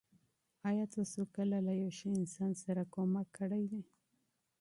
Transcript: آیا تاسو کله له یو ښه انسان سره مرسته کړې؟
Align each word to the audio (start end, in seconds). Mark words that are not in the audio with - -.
آیا 0.69 0.85
تاسو 0.95 1.21
کله 1.35 1.57
له 1.67 1.73
یو 1.81 1.89
ښه 1.97 2.07
انسان 2.19 2.51
سره 2.63 2.81
مرسته 3.13 3.23
کړې؟ 3.35 3.81